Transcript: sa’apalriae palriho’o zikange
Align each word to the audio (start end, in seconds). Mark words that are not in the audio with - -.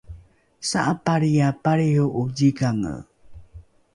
sa’apalriae 0.69 1.49
palriho’o 1.63 2.21
zikange 2.37 2.93